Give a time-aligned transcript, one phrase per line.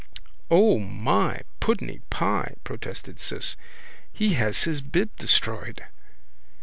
[0.49, 1.41] —O my!
[1.59, 2.55] Puddeny pie!
[2.63, 3.55] protested Ciss.
[4.11, 5.83] He has his bib destroyed.